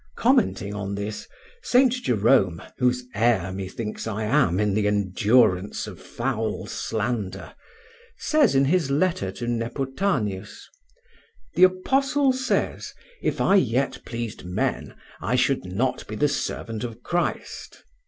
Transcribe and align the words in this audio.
Commenting 0.15 0.73
on 0.73 0.95
this, 0.95 1.27
St. 1.61 1.93
Jerome, 1.93 2.59
whose 2.79 3.03
heir 3.13 3.51
methinks 3.51 4.07
I 4.07 4.23
am 4.23 4.59
in 4.59 4.73
the 4.73 4.87
endurance 4.87 5.85
of 5.85 6.01
foul 6.01 6.65
slander, 6.65 7.53
says 8.17 8.55
in 8.55 8.65
his 8.65 8.89
letter 8.89 9.31
to 9.33 9.45
Nepotanius: 9.47 10.67
"The 11.53 11.65
apostle 11.65 12.33
says: 12.33 12.93
'If 13.21 13.39
I 13.39 13.57
yet 13.57 14.03
pleased 14.03 14.43
men, 14.43 14.95
I 15.21 15.35
should 15.35 15.65
not 15.65 16.07
be 16.07 16.15
the 16.15 16.27
servant 16.27 16.83
of 16.83 17.03
Christ.' 17.03 17.83